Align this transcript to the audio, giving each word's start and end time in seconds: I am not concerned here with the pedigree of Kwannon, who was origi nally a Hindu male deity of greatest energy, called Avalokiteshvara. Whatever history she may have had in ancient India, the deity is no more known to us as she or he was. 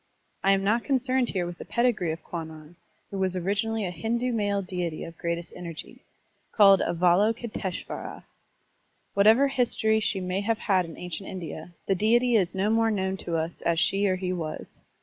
I 0.43 0.53
am 0.53 0.63
not 0.63 0.83
concerned 0.83 1.29
here 1.29 1.45
with 1.45 1.59
the 1.59 1.63
pedigree 1.63 2.11
of 2.11 2.23
Kwannon, 2.23 2.75
who 3.11 3.19
was 3.19 3.35
origi 3.35 3.65
nally 3.65 3.85
a 3.85 3.91
Hindu 3.91 4.31
male 4.33 4.63
deity 4.63 5.03
of 5.03 5.15
greatest 5.15 5.53
energy, 5.55 6.01
called 6.53 6.79
Avalokiteshvara. 6.81 8.23
Whatever 9.13 9.47
history 9.49 9.99
she 9.99 10.19
may 10.19 10.41
have 10.41 10.57
had 10.57 10.85
in 10.85 10.97
ancient 10.97 11.29
India, 11.29 11.73
the 11.85 11.93
deity 11.93 12.35
is 12.35 12.55
no 12.55 12.71
more 12.71 12.89
known 12.89 13.15
to 13.17 13.37
us 13.37 13.61
as 13.61 13.79
she 13.79 14.07
or 14.07 14.15
he 14.15 14.33
was. 14.33 14.73